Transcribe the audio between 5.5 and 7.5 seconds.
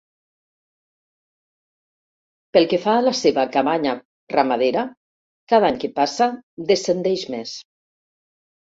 cada any que passa descendeix